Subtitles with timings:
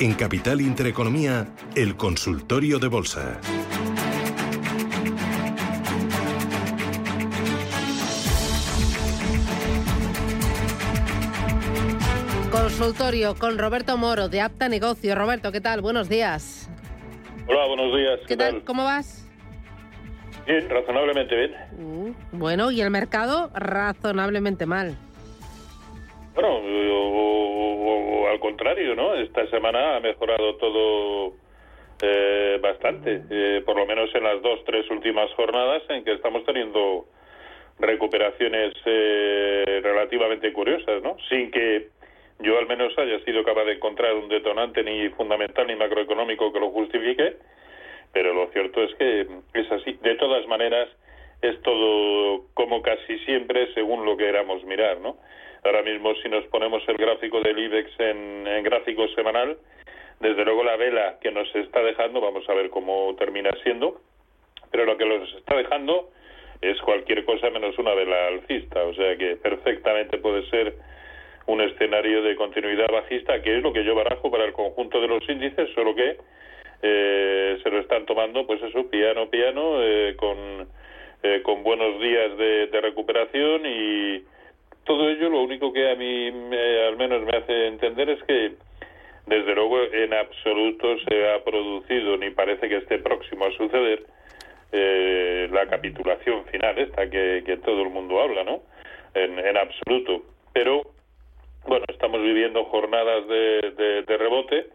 [0.00, 3.40] En Capital Intereconomía, el consultorio de bolsa.
[12.52, 15.16] Consultorio con Roberto Moro de Apta Negocio.
[15.16, 15.80] Roberto, ¿qué tal?
[15.80, 16.70] Buenos días.
[17.48, 18.20] Hola, buenos días.
[18.28, 18.62] ¿Qué, tal?
[18.62, 19.28] ¿Cómo vas?
[20.46, 21.52] Bien, razonablemente bien.
[21.76, 23.50] Uh, bueno, ¿y el mercado?
[23.52, 24.96] Razonablemente mal.
[26.40, 29.12] Bueno, o, al contrario, ¿no?
[29.14, 31.32] Esta semana ha mejorado todo
[32.00, 36.44] eh, bastante, eh, por lo menos en las dos, tres últimas jornadas en que estamos
[36.44, 37.06] teniendo
[37.80, 41.16] recuperaciones eh, relativamente curiosas, ¿no?
[41.28, 41.88] Sin que
[42.38, 46.60] yo al menos haya sido capaz de encontrar un detonante ni fundamental ni macroeconómico que
[46.60, 47.34] lo justifique,
[48.12, 49.98] pero lo cierto es que es así.
[50.02, 50.88] De todas maneras,
[51.42, 55.16] es todo como casi siempre según lo que queramos mirar, ¿no?
[55.64, 59.58] Ahora mismo, si nos ponemos el gráfico del IBEX en, gráfico semanal,
[60.20, 64.00] desde luego la vela que nos está dejando, vamos a ver cómo termina siendo,
[64.70, 66.10] pero lo que nos está dejando
[66.60, 70.74] es cualquier cosa menos una vela alcista, o sea que perfectamente puede ser
[71.46, 75.08] un escenario de continuidad bajista, que es lo que yo barajo para el conjunto de
[75.08, 76.18] los índices, solo que
[76.82, 80.68] eh, se lo están tomando, pues eso, piano, piano, eh, con,
[81.22, 84.22] eh, con buenos días de, de, recuperación y
[84.88, 86.28] todo ello lo único que a mí
[86.88, 88.54] al menos me hace entender es que
[89.26, 94.06] desde luego en absoluto se ha producido ni parece que esté próximo a suceder
[95.52, 98.62] la capitulación final esta que, que, todo el mundo habla, ¿no?
[99.14, 100.22] En, en absoluto.
[100.52, 100.82] Pero
[101.66, 104.66] bueno, estamos viviendo jornadas de, de, rebote.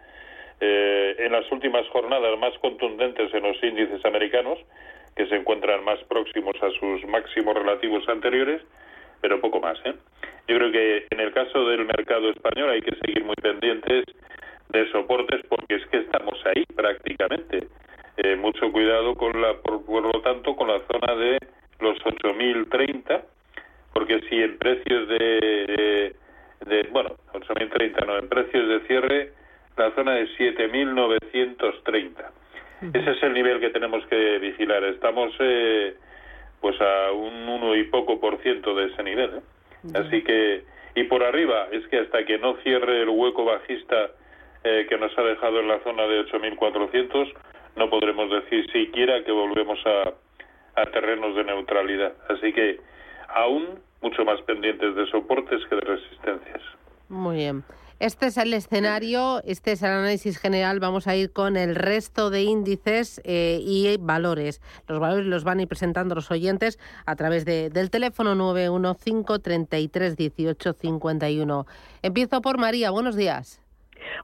[0.60, 4.60] Eh, en las últimas jornadas más contundentes en los índices americanos,
[5.16, 8.62] que se encuentran más próximos a sus máximos relativos anteriores,
[9.24, 9.80] pero poco más.
[9.86, 9.96] ¿eh?
[10.50, 14.04] Yo creo que en el caso del mercado español hay que seguir muy pendientes
[14.70, 17.68] de soportes porque es que estamos ahí prácticamente.
[18.18, 21.38] Eh, mucho cuidado con la, por, por, lo tanto, con la zona de
[21.80, 23.24] los 8.030,
[23.94, 26.16] porque si en precios de
[26.66, 29.32] de, bueno, 8.030, no, en precios de cierre,
[29.78, 32.12] la zona de 7.930.
[32.94, 34.84] Ese es el nivel que tenemos que vigilar.
[34.84, 35.96] Estamos eh,
[36.64, 39.32] pues a un uno y poco por ciento de ese nivel.
[39.36, 39.92] ¿eh?
[39.96, 40.64] Así que,
[40.96, 44.12] y por arriba, es que hasta que no cierre el hueco bajista
[44.64, 47.34] eh, que nos ha dejado en la zona de 8.400,
[47.76, 52.14] no podremos decir siquiera que volvemos a, a terrenos de neutralidad.
[52.30, 52.80] Así que
[53.28, 56.62] aún mucho más pendientes de soportes que de resistencias.
[57.10, 57.66] Muy bien.
[58.00, 60.80] Este es el escenario, este es el análisis general.
[60.80, 64.62] Vamos a ir con el resto de índices eh, y valores.
[64.88, 69.40] Los valores los van a ir presentando los oyentes a través de, del teléfono 915
[69.40, 71.66] 33 18 51.
[72.02, 72.92] Empiezo por María.
[72.92, 73.64] Buenos días.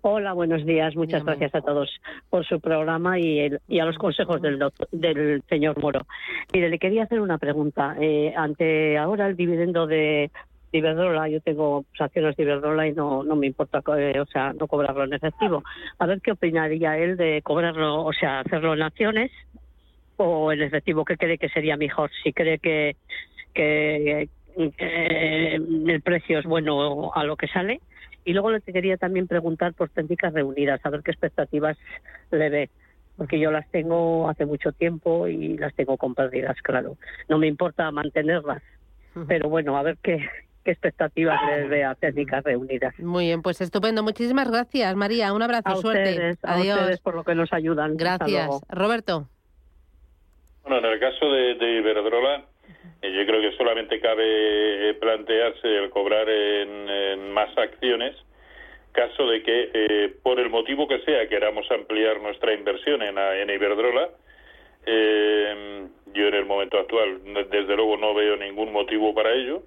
[0.01, 0.95] Hola, buenos días.
[0.95, 1.89] Muchas gracias a todos
[2.29, 6.05] por su programa y, el, y a los consejos del, doctor, del señor Moro.
[6.53, 7.95] Mire, le quería hacer una pregunta.
[7.99, 10.31] Eh, ante ahora el dividendo de
[10.71, 14.67] Iberdrola, yo tengo acciones de Iberdrola y no, no me importa, eh, o sea, no
[14.67, 15.63] cobrarlo en efectivo.
[15.97, 19.31] A ver qué opinaría él de cobrarlo, o sea, hacerlo en acciones
[20.17, 22.11] o en efectivo, ¿qué cree que sería mejor?
[22.23, 22.97] Si cree que,
[23.53, 27.79] que eh, el precio es bueno a lo que sale
[28.25, 31.77] y luego le quería también preguntar por técnicas reunidas, a ver qué expectativas
[32.31, 32.69] le ve,
[33.17, 36.97] porque yo las tengo hace mucho tiempo y las tengo compartidas, claro.
[37.27, 38.61] No me importa mantenerlas,
[39.27, 40.27] pero bueno, a ver qué,
[40.63, 42.97] qué expectativas le ve a técnicas reunidas.
[42.99, 44.03] Muy bien, pues estupendo.
[44.03, 45.33] Muchísimas gracias, María.
[45.33, 46.11] Un abrazo, a suerte.
[46.11, 46.77] Ustedes, Adiós.
[46.77, 47.97] A ustedes por lo que nos ayudan.
[47.97, 48.49] Gracias.
[48.69, 49.27] Roberto.
[50.63, 52.45] Bueno, en el caso de, de Iberdrola,
[53.01, 58.15] yo creo que solamente cabe plantearse el cobrar en, en más acciones
[58.91, 63.49] caso de que, eh, por el motivo que sea, queramos ampliar nuestra inversión en, en
[63.49, 64.09] Iberdrola.
[64.85, 69.63] Eh, yo en el momento actual, desde luego, no veo ningún motivo para ello.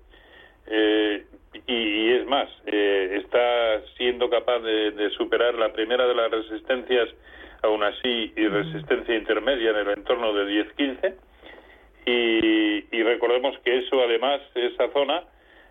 [0.67, 1.25] Eh,
[1.67, 6.31] y, y, es más, eh, está siendo capaz de, de, superar la primera de las
[6.31, 7.09] resistencias,
[7.63, 11.15] aún así, y resistencia intermedia en el entorno de 10-15
[12.05, 15.25] y, recordemos que eso además, esa zona,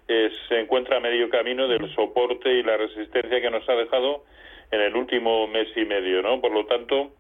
[0.07, 4.25] se encuentra a medio camino del soporte y la resistencia que nos ha dejado
[4.71, 6.41] en el último mes y medio, ¿no?
[6.41, 7.11] Por lo tanto,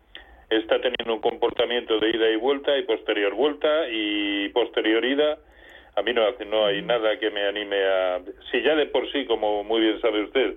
[0.49, 5.37] está teniendo un comportamiento de ida y vuelta y posterior vuelta y posterior ida.
[5.95, 8.21] A mí no, no hay nada que me anime a...
[8.51, 10.55] Si ya de por sí, como muy bien sabe usted,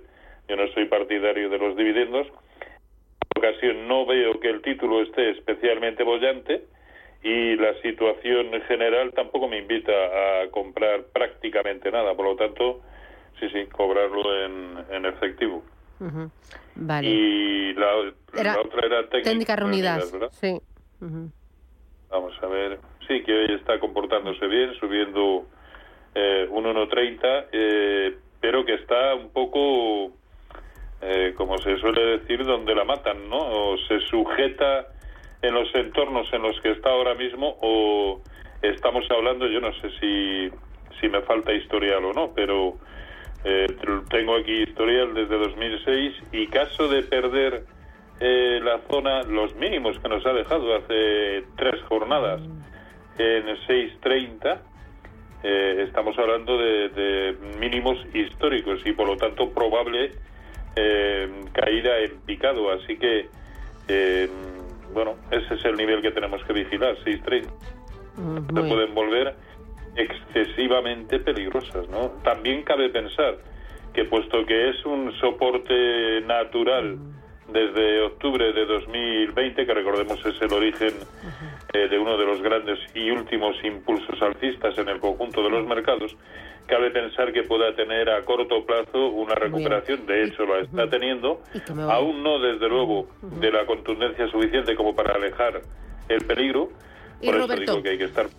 [0.48, 5.31] yo no soy partidario de los dividendos, en ocasión no veo que el título esté
[5.31, 6.64] especialmente bollante
[7.22, 12.82] y la situación general tampoco me invita a comprar prácticamente nada, por lo tanto,
[13.40, 15.64] sí, sí, cobrarlo en, en efectivo.
[16.75, 17.08] Vale.
[17.08, 20.60] Y la, otra era técnicas reunidas, Sí.
[22.10, 22.78] Vamos a ver.
[23.06, 25.46] Sí, que hoy está comportándose bien, subiendo
[26.14, 30.12] eh, un 1.30, eh, pero que está un poco,
[31.02, 33.38] eh, como se suele decir, donde la matan, ¿no?
[33.38, 34.86] O se sujeta
[35.42, 38.22] en los entornos en los que está ahora mismo, o
[38.62, 40.50] estamos hablando, yo no sé si,
[41.00, 42.78] si me falta historial o no, pero
[43.44, 43.66] eh,
[44.08, 47.64] tengo aquí historial desde 2006 y caso de perder
[48.20, 52.40] eh, la zona, los mínimos que nos ha dejado hace tres jornadas
[53.19, 54.58] en 6.30,
[55.43, 60.12] eh, estamos hablando de, mínimos históricos y por lo tanto probable
[60.76, 62.70] eh, caída en picado.
[62.72, 63.28] Así que,
[64.93, 67.49] bueno, ese es el nivel que tenemos que vigilar, 6.30.
[68.55, 69.34] Se pueden volver
[69.96, 72.12] excesivamente peligrosas, ¿no?
[72.22, 73.38] También cabe pensar
[73.93, 76.99] que puesto que es un soporte natural
[77.52, 80.94] desde octubre de 2020, que recordemos es el origen
[81.74, 85.66] eh, de uno de los grandes y últimos impulsos alcistas en el conjunto de los
[85.66, 86.16] mercados,
[86.66, 91.42] cabe pensar que pueda tener a corto plazo una recuperación, de hecho la está teniendo,
[91.90, 95.62] aún no desde luego de la contundencia suficiente como para alejar
[96.08, 96.70] el peligro,
[97.20, 97.82] y Roberto,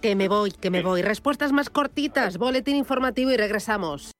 [0.01, 1.01] que, me voy, que me voy.
[1.01, 4.14] Respuestas más cortitas, boletín informativo y regresamos.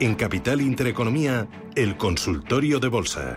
[0.00, 3.36] En Capital Intereconomía, el consultorio de bolsa.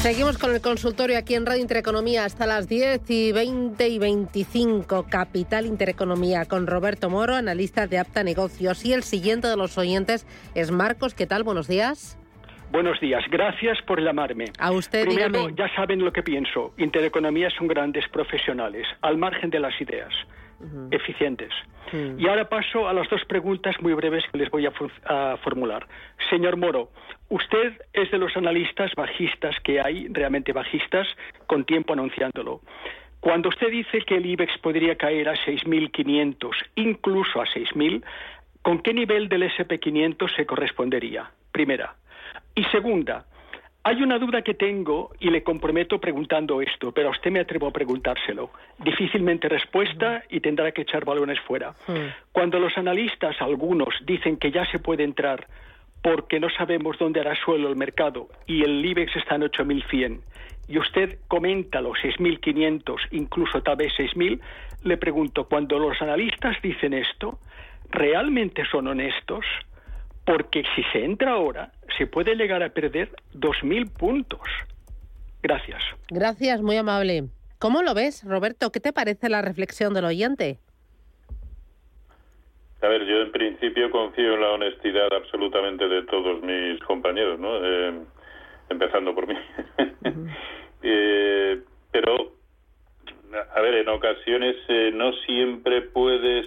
[0.00, 5.04] Seguimos con el consultorio aquí en Radio Intereconomía hasta las 10 y 20 y 25.
[5.10, 8.82] Capital Intereconomía con Roberto Moro, analista de Apta Negocios.
[8.86, 10.24] Y el siguiente de los oyentes
[10.54, 11.12] es Marcos.
[11.12, 11.42] ¿Qué tal?
[11.42, 12.16] Buenos días.
[12.70, 14.46] Buenos días, gracias por llamarme.
[14.58, 16.72] A usted, Primero, ya saben lo que pienso.
[16.78, 20.12] Intereconomía son grandes profesionales, al margen de las ideas,
[20.90, 21.50] eficientes.
[21.92, 25.86] Y ahora paso a las dos preguntas muy breves que les voy a formular.
[26.30, 26.90] Señor Moro,
[27.30, 31.06] Usted es de los analistas bajistas que hay, realmente bajistas,
[31.46, 32.60] con tiempo anunciándolo.
[33.20, 38.02] Cuando usted dice que el IBEX podría caer a 6.500, incluso a 6.000,
[38.62, 41.30] ¿con qué nivel del SP500 se correspondería?
[41.52, 41.94] Primera.
[42.60, 43.24] Y segunda,
[43.82, 47.68] hay una duda que tengo y le comprometo preguntando esto, pero a usted me atrevo
[47.68, 48.50] a preguntárselo.
[48.84, 51.72] Difícilmente respuesta y tendrá que echar balones fuera.
[52.32, 55.46] Cuando los analistas, algunos, dicen que ya se puede entrar
[56.02, 60.20] porque no sabemos dónde hará suelo el mercado y el IBEX está en 8.100
[60.68, 64.38] y usted comenta los 6.500, incluso tal vez 6.000,
[64.84, 67.38] le pregunto, cuando los analistas dicen esto,
[67.90, 69.46] ¿realmente son honestos?
[70.30, 74.40] Porque si se entra ahora, se puede llegar a perder 2.000 puntos.
[75.42, 75.82] Gracias.
[76.08, 77.24] Gracias, muy amable.
[77.58, 78.70] ¿Cómo lo ves, Roberto?
[78.70, 80.58] ¿Qué te parece la reflexión del oyente?
[82.80, 87.56] A ver, yo en principio confío en la honestidad absolutamente de todos mis compañeros, ¿no?
[87.62, 88.00] Eh,
[88.70, 89.34] empezando por mí.
[90.82, 91.60] eh,
[91.90, 92.32] pero,
[93.54, 96.46] a ver, en ocasiones eh, no siempre puedes,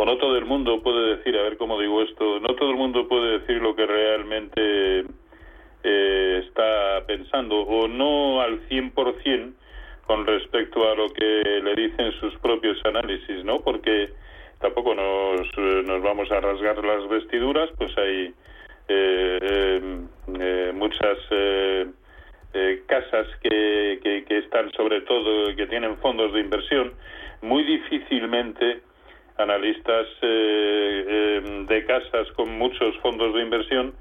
[0.00, 2.76] o no todo el mundo puede decir, a ver cómo digo esto, no todo el
[2.76, 5.04] mundo puede decir lo que realmente
[5.84, 9.52] eh, está pensando, o no al 100%
[10.06, 13.60] con respecto a lo que le dicen sus propios análisis, ¿no?
[13.60, 14.08] Porque
[14.58, 18.32] tampoco nos, eh, nos vamos a rasgar las vestiduras, pues hay
[18.88, 20.00] eh,
[20.40, 21.18] eh, muchas
[22.86, 26.94] casas que, que, están sobre todo, que tienen fondos de inversión,
[27.42, 28.80] muy difícilmente
[29.40, 33.94] analistas de casas con muchos fondos de inversión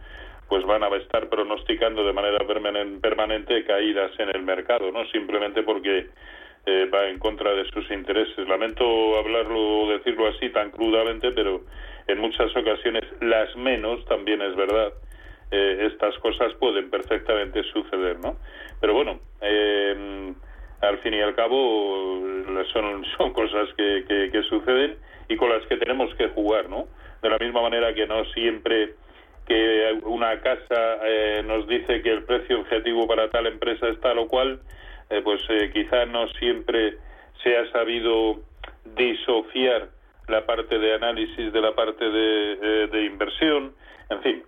[0.50, 2.40] pues van a estar pronosticando de manera
[3.02, 5.06] permanente caídas en el mercado, ¿no?
[5.12, 6.08] Simplemente porque
[6.66, 8.48] eh, va en contra de sus intereses.
[8.48, 8.84] Lamento
[9.18, 11.62] hablarlo decirlo así tan crudamente, pero
[12.08, 14.92] en muchas ocasiones, las menos, también es verdad,
[15.52, 18.36] eh, estas cosas pueden perfectamente suceder, ¿no?
[18.82, 20.34] Pero bueno, eh,
[20.82, 22.22] al fin y al cabo
[22.74, 24.98] son, son cosas que, que, suceden
[25.30, 26.88] y con las que tenemos que jugar, ¿no?
[27.22, 28.96] De la misma manera que no siempre
[29.48, 34.20] que una casa eh, nos dice que el precio objetivo para tal empresa es tal
[34.20, 34.60] o cual,
[35.10, 36.98] eh, pues eh, quizá no siempre
[37.44, 38.42] se ha sabido
[38.96, 39.90] disociar
[40.28, 43.74] la parte de análisis de la parte de, de inversión,
[44.10, 44.44] en fin,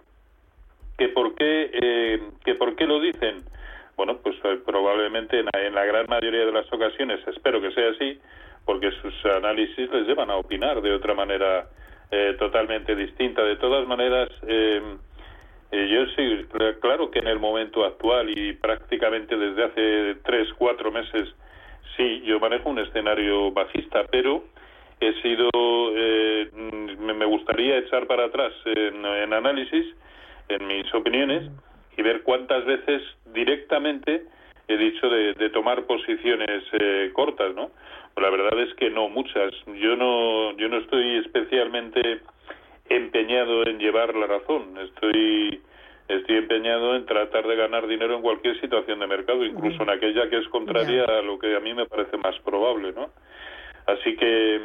[0.97, 3.43] que por qué que por qué lo dicen
[3.97, 4.35] bueno, pues
[4.65, 8.19] probablemente en en la, gran mayoría de las ocasiones, espero que sea así,
[8.65, 11.67] porque sus análisis les llevan a opinar de otra manera
[12.11, 13.43] eh, totalmente distinta.
[13.43, 14.81] De todas maneras, eh,
[15.71, 16.45] eh, yo sí,
[16.81, 21.33] claro que en el momento actual y prácticamente desde hace tres, cuatro meses,
[21.95, 24.43] sí, yo manejo un escenario bajista, pero
[24.99, 25.49] he sido,
[26.99, 29.95] me gustaría echar para atrás en análisis,
[30.49, 31.49] en mis opiniones,
[31.97, 33.01] y ver cuántas veces
[33.33, 34.25] directamente
[34.67, 36.63] he dicho de, de tomar posiciones
[37.13, 37.71] cortas, ¿no?
[38.17, 39.51] la verdad es que no muchas.
[39.65, 42.21] Yo no, yo no estoy especialmente
[42.89, 44.77] empeñado en llevar la razón.
[44.77, 45.61] Estoy,
[46.07, 50.29] estoy empeñado en tratar de ganar dinero en cualquier situación de mercado, incluso en aquella
[50.29, 53.09] que es contraria a lo que a mí me parece más probable, ¿no?
[53.87, 54.61] Así que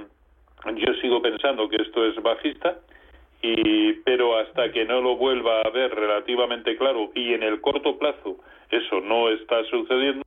[0.74, 2.78] yo sigo pensando que esto es bajista.
[3.42, 7.98] Y, pero hasta que no lo vuelva a ver relativamente claro y en el corto
[7.98, 8.38] plazo
[8.70, 10.22] eso no está sucediendo,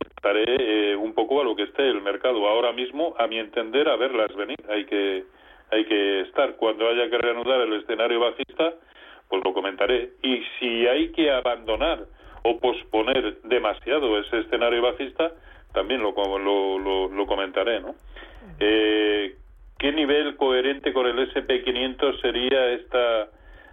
[0.00, 0.44] estaré
[0.92, 2.46] eh, un poco a lo que esté el mercado.
[2.48, 4.58] Ahora mismo, a mi entender, a verlas venir.
[4.68, 5.24] Hay que,
[5.70, 6.56] hay que estar.
[6.56, 8.74] Cuando haya que reanudar el escenario bajista,
[9.28, 10.12] pues lo comentaré.
[10.22, 12.06] Y si hay que abandonar
[12.42, 15.32] o posponer demasiado ese escenario bajista,
[15.72, 17.94] también lo, lo, lo, comentaré, ¿no?
[18.60, 19.34] Eh,
[19.78, 23.28] ¿Qué nivel coherente con el SP500 sería esta,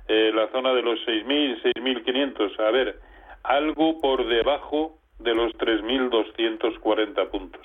[0.07, 2.59] eh, la zona de los 6.000, 6.500?
[2.59, 2.99] A ver,
[3.43, 7.61] algo por debajo de los 3.240 puntos.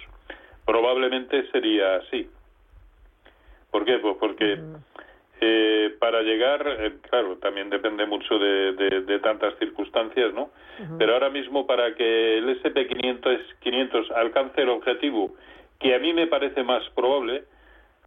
[0.65, 2.29] Probablemente sería así.
[3.71, 3.99] ¿Por qué?
[3.99, 4.59] Pues porque
[5.41, 10.51] eh, para llegar, eh, claro, también depende mucho de, de, tantas circunstancias, ¿no?
[10.99, 15.35] Pero ahora mismo para que el SP500 500 alcance el objetivo,
[15.79, 17.45] que a mí me parece más probable,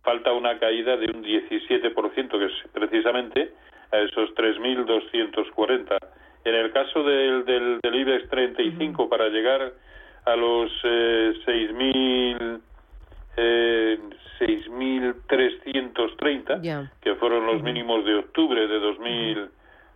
[0.03, 3.53] falta una caída de un 17%, que es precisamente
[3.91, 5.97] a esos 3.240
[6.45, 9.73] en el caso del, del, del IBEX 35, para llegar
[10.25, 12.59] a los eh, 6.000
[13.37, 13.99] eh,
[14.39, 19.49] 6.330, que fueron los mínimos de octubre de, 2000,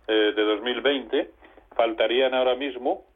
[0.06, 1.30] eh, de 2020,
[1.74, 3.06] faltarían ahora mismo,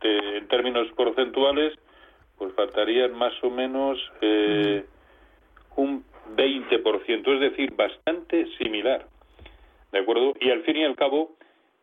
[0.00, 1.78] en términos porcentuales,
[2.36, 4.84] pues faltarían más o menos eh,
[5.76, 6.04] un
[6.36, 9.06] 20%, es decir, bastante similar.
[9.90, 10.34] ¿De acuerdo?
[10.40, 11.36] Y al fin y al cabo,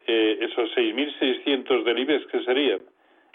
[0.08, 2.80] eh, esos 6.600 del IBEX, que serían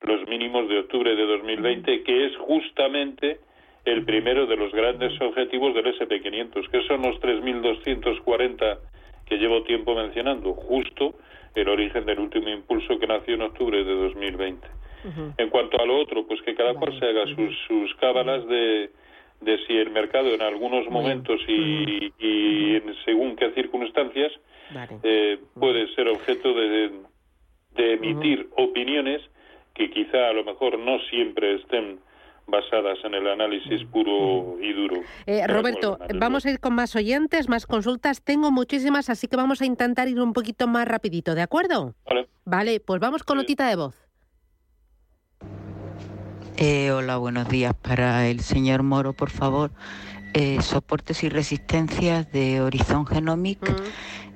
[0.03, 3.39] los mínimos de octubre de 2020, que es justamente
[3.85, 8.79] el primero de los grandes objetivos del SP500, que son los 3.240
[9.27, 11.15] que llevo tiempo mencionando, justo
[11.55, 14.67] el origen del último impulso que nació en octubre de 2020.
[15.37, 18.91] En cuanto a lo otro, pues que cada cual se haga sus, sus cábalas de,
[19.45, 24.33] de si el mercado en algunos momentos y, y en según qué circunstancias
[25.03, 26.93] eh, puede ser objeto de,
[27.77, 29.21] de emitir opiniones
[29.75, 31.99] que quizá a lo mejor no siempre estén
[32.47, 35.01] basadas en el análisis puro y duro.
[35.27, 38.23] Eh, Roberto, vamos a ir con más oyentes, más consultas.
[38.23, 41.95] Tengo muchísimas, así que vamos a intentar ir un poquito más rapidito, ¿de acuerdo?
[42.07, 42.29] Vale.
[42.45, 44.04] Vale, pues vamos con notita de voz.
[46.57, 47.75] Eh, hola, buenos días.
[47.75, 49.71] Para el señor Moro, por favor,
[50.35, 53.59] eh, soportes y resistencias de Horizon Genomic,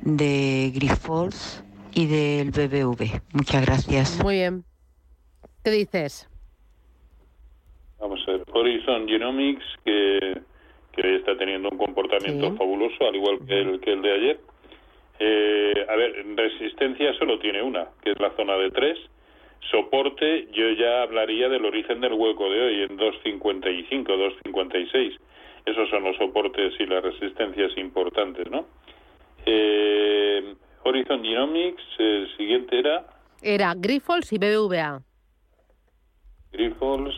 [0.03, 3.23] de Grifols y del BBV.
[3.33, 4.21] Muchas gracias.
[4.23, 4.65] Muy bien.
[5.63, 6.29] ¿Qué dices?
[8.01, 10.41] Vamos a ver, Horizon Genomics, que,
[10.97, 14.41] que está teniendo un comportamiento fabuloso, al igual que el, que el de ayer.
[15.21, 18.99] Eh, a ver, resistencia solo tiene una, que es la zona de 3.
[19.71, 25.19] Soporte, yo ya hablaría del origen del hueco de hoy, en 2.55, 2.56
[25.71, 28.67] esos son los soportes y las resistencias importantes, ¿no?
[29.45, 33.05] Eh, Horizon Genomics, el siguiente era...
[33.43, 35.03] Era Grifols y BBVA.
[36.53, 37.17] Grifols.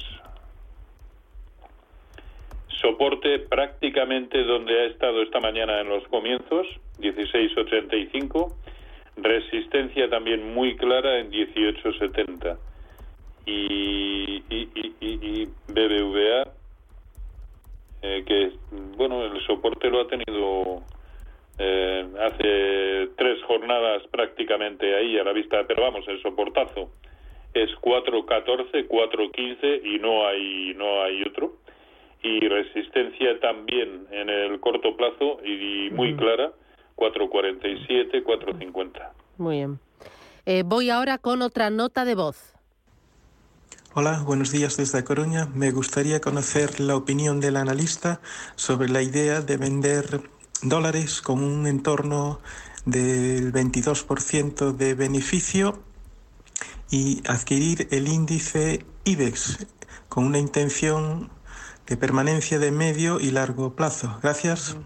[2.69, 6.67] Soporte prácticamente donde ha estado esta mañana en los comienzos,
[6.99, 8.53] 16.85.
[9.17, 12.57] Resistencia también muy clara en 18.70.
[13.47, 16.61] Y, y, y, y BBVA
[18.03, 18.53] eh, que
[18.97, 20.83] bueno el soporte lo ha tenido
[21.59, 26.89] eh, hace tres jornadas prácticamente ahí a la vista pero vamos el soportazo
[27.53, 31.57] es 4.14 4.15 y no hay no hay otro
[32.23, 36.53] y resistencia también en el corto plazo y muy clara
[37.01, 39.13] 447, 450.
[39.39, 39.81] Muy bien.
[40.45, 42.53] Eh, voy ahora con otra nota de voz.
[43.95, 45.47] Hola, buenos días desde Coruña.
[45.55, 48.21] Me gustaría conocer la opinión del analista
[48.55, 50.21] sobre la idea de vender
[50.63, 52.41] dólares con un entorno
[52.85, 55.83] del 22% de beneficio
[56.91, 59.67] y adquirir el índice IBEX
[60.11, 61.31] con una intención
[61.87, 64.19] de permanencia de medio y largo plazo.
[64.23, 64.77] Gracias.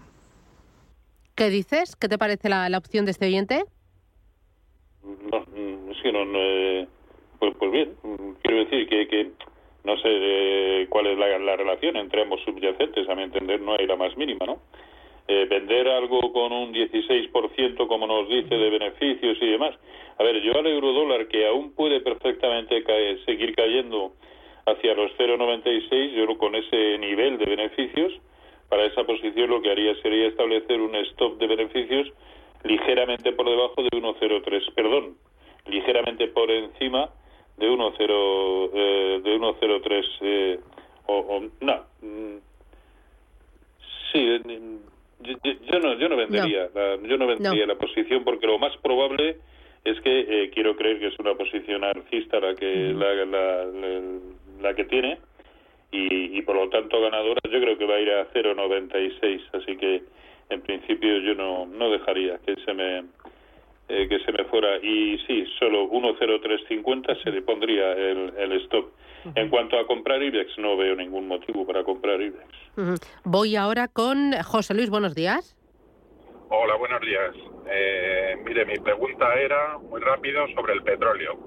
[1.35, 1.97] ¿Qué dices?
[1.97, 3.65] ¿Qué te parece la, opción de este oyente?
[5.03, 6.87] No, es que no, eh,
[7.39, 7.93] pues, pues, bien,
[8.41, 9.31] quiero decir que, que
[9.83, 13.75] no sé eh, cuál es la, la, relación entre ambos subyacentes, a mi entender no
[13.77, 14.59] hay la más mínima, ¿no?
[15.27, 19.75] Eh, vender algo con un 16%, como nos dice, de beneficios y demás.
[20.17, 22.81] A ver, yo al euro dólar, que aún puede perfectamente
[23.25, 24.13] seguir cayendo
[24.65, 28.13] hacia los 0,96, yo con ese nivel de beneficios,
[28.69, 32.11] para esa posición lo que haría sería establecer un stop de beneficios
[32.63, 35.15] ligeramente por debajo de 1,03, perdón,
[35.67, 37.09] ligeramente por encima
[37.57, 40.59] de 1,0 eh, de 1,03 eh,
[41.07, 41.83] o, no.
[42.01, 42.37] Mm,
[44.11, 44.39] sí,
[45.21, 49.37] yo, no, yo no vendería, La, yo no vendería la posición porque lo más probable
[49.83, 53.65] es que eh, quiero creer que es una posición alcista la que la,
[54.61, 55.19] la, que tiene
[55.95, 60.03] y, por lo tanto ganadora yo creo que va a ir a 0.96 así que
[60.49, 63.05] en principio yo no, no dejaría que se me
[63.87, 68.91] eh, que se me fuera y sí solo 1.0350 se le pondría el, el stop
[69.33, 72.99] en cuanto a comprar IBEX, no veo ningún motivo para comprar IBEX.
[73.23, 75.57] Voy ahora con José Luis, buenos días.
[76.49, 77.35] Hola, buenos días.
[77.67, 81.39] Eh, mire, mi pregunta era muy rápido sobre el petróleo.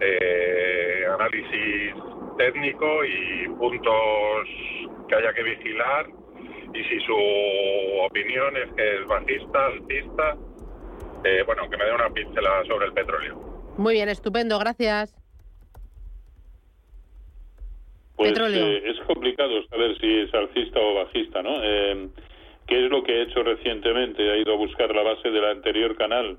[0.00, 1.94] Eh, análisis
[2.36, 4.48] técnico y puntos
[5.08, 6.06] que haya que vigilar
[6.74, 7.14] y si su
[8.02, 10.36] opinión es que es bajista, altista,
[11.24, 13.36] eh, bueno, que me dé una pincelada sobre el petróleo.
[13.76, 15.14] Muy bien, estupendo, gracias.
[18.16, 21.56] Pues eh, es complicado saber si es alcista o bajista, ¿no?
[21.62, 22.08] Eh,
[22.66, 24.30] ¿Qué es lo que ha hecho recientemente?
[24.30, 26.38] Ha ido a buscar la base del anterior canal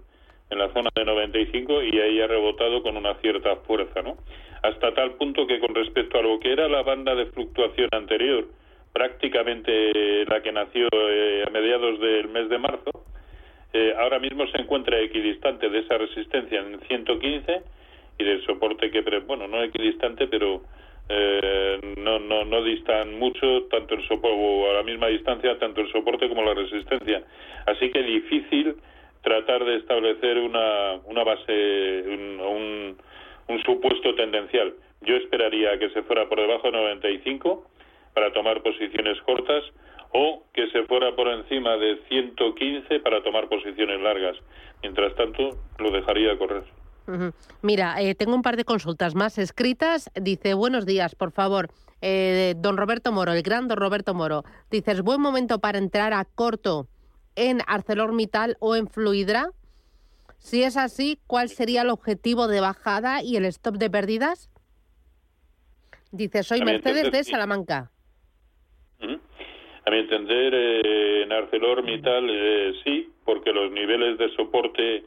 [0.49, 4.17] en la zona de 95 y ahí ha rebotado con una cierta fuerza, ¿no?
[4.63, 8.45] Hasta tal punto que con respecto a lo que era la banda de fluctuación anterior,
[8.93, 12.91] prácticamente la que nació eh, a mediados del mes de marzo,
[13.97, 17.61] ahora mismo se encuentra equidistante de esa resistencia en 115
[18.17, 20.61] y del soporte que, bueno, no equidistante, pero
[21.09, 25.81] eh, no, no, no distan mucho, tanto el soporte, o a la misma distancia, tanto
[25.81, 27.23] el soporte como la resistencia.
[27.65, 28.75] Así que difícil
[29.25, 32.95] tratar de establecer una, una base, un,
[33.47, 34.75] un, supuesto tendencial.
[35.01, 37.65] Yo esperaría que se fuera por debajo de 95
[38.13, 39.63] para tomar posiciones cortas
[40.11, 44.37] o que se fuera por encima de 115 para tomar posiciones largas.
[44.83, 46.63] Mientras tanto, lo dejaría correr.
[47.61, 50.11] Mira, eh, tengo un par de consultas más escritas.
[50.15, 51.69] Dice, buenos días, por favor.
[52.01, 54.43] Eh, don Roberto Moro, el gran don Roberto Moro.
[54.69, 56.87] Dices, buen momento para entrar a corto
[57.35, 59.49] en ArcelorMittal o en Fluidra.
[60.37, 64.49] Si es así, ¿cuál sería el objetivo de bajada y el stop de pérdidas?
[66.11, 67.91] Dice, soy Mercedes de Salamanca.
[69.87, 72.27] A mi entender, eh, en ArcelorMittal
[72.83, 75.03] sí, porque los niveles de soporte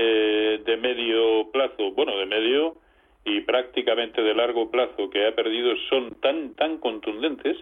[0.00, 2.76] eh, de medio plazo, bueno, de medio
[3.24, 7.56] y prácticamente de largo plazo que ha perdido son tan tan contundentes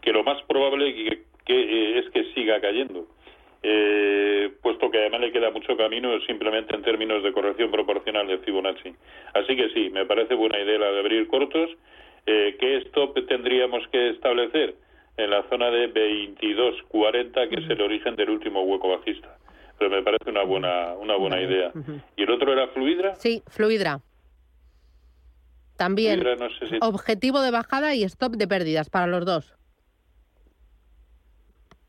[0.00, 3.06] que lo más probable que, eh, es que siga cayendo.
[3.66, 8.38] Eh, puesto que además le queda mucho camino simplemente en términos de corrección proporcional de
[8.38, 8.94] Fibonacci.
[9.32, 11.70] Así que sí, me parece buena idea la de abrir cortos.
[12.26, 14.74] Eh, ¿Qué stop tendríamos que establecer?
[15.16, 19.38] En la zona de 22.40, que es el origen del último hueco bajista
[19.78, 21.72] pero me parece una buena una buena idea.
[22.16, 23.14] ¿Y el otro era Fluidra?
[23.16, 24.00] Sí, Fluidra.
[25.76, 26.22] También
[26.80, 29.54] objetivo de bajada y stop de pérdidas para los dos.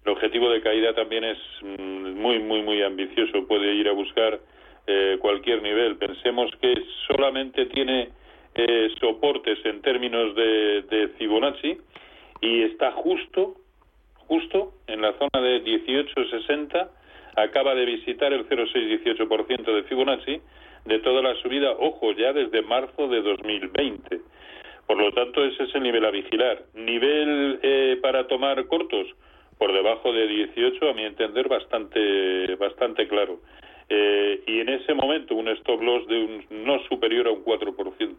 [0.06, 3.48] El objetivo de caída también es mm, muy, muy, muy ambicioso.
[3.48, 4.40] Puede ir a buscar
[4.86, 5.98] eh, cualquier nivel.
[5.98, 6.76] Pensemos que
[7.08, 8.10] solamente tiene
[8.54, 11.78] eh, soportes en términos de, de Fibonacci
[12.42, 13.56] y está justo,
[14.28, 16.92] justo en la zona de 1860
[17.36, 20.40] acaba de visitar el 0,618% de Fibonacci
[20.86, 24.22] de toda la subida, ojo, ya desde marzo de 2020.
[24.86, 26.64] Por lo tanto, ese es el nivel a vigilar.
[26.76, 29.08] Nivel eh, para tomar cortos,
[29.58, 33.40] por debajo de 18, a mi entender, bastante, bastante claro.
[33.90, 38.18] Eh, y en ese momento un stop loss de un no superior a un 4%.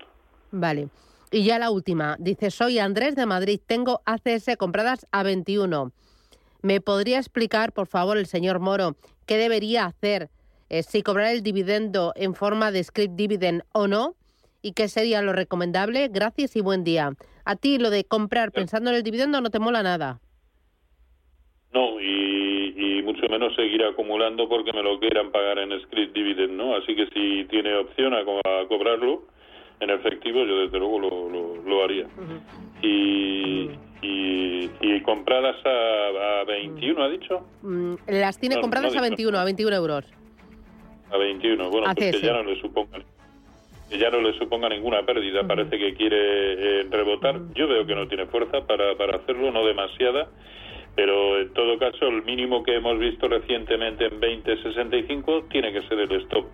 [0.52, 0.88] Vale.
[1.30, 2.16] Y ya la última.
[2.18, 5.92] Dice, soy Andrés de Madrid, tengo ACS compradas a 21.
[6.62, 8.96] ¿Me podría explicar, por favor, el señor Moro,
[9.26, 10.30] qué debería hacer
[10.68, 14.14] eh, si cobrar el dividendo en forma de script dividend o no?
[14.62, 16.08] ¿Y qué sería lo recomendable?
[16.08, 17.12] Gracias y buen día.
[17.44, 20.20] A ti lo de comprar pensando en el dividendo no te mola nada.
[21.76, 26.74] No, y, mucho menos seguir acumulando porque me lo quieran pagar en script dividend, ¿no?
[26.74, 28.24] Así que si tiene opción a,
[28.66, 29.24] cobrarlo
[29.78, 32.06] en efectivo, yo desde luego lo, lo, haría.
[32.82, 37.46] y, y, compradas a, a 21, ¿ha dicho?
[37.62, 40.04] Mm, las tiene compradas a 21, a 21 euros.
[41.12, 43.04] A 21, bueno, pues que ya no le supongan
[43.88, 45.46] que ya no le suponga ninguna pérdida.
[45.46, 47.38] Parece que quiere eh, rebotar.
[47.54, 50.28] Yo veo que no tiene fuerza para, para hacerlo, no demasiada
[50.96, 56.00] pero en todo caso el mínimo que hemos visto recientemente en 20.65 tiene que ser
[56.00, 56.46] el stop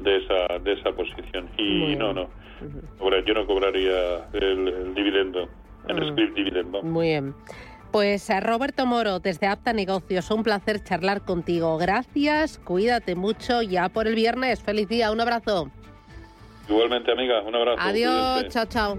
[0.00, 2.28] de esa de esa posición y no no
[3.24, 5.48] yo no cobraría el, dividendo
[5.88, 6.12] el mm.
[6.12, 7.34] script dividendo muy bien
[7.92, 11.78] pues a Roberto Moro, desde Apta Negocios, un placer charlar contigo.
[11.78, 14.60] Gracias, cuídate mucho ya por el viernes.
[14.60, 15.70] Feliz día, un abrazo.
[16.68, 17.80] Igualmente, amiga, un abrazo.
[17.80, 18.98] Adiós, chao, chao.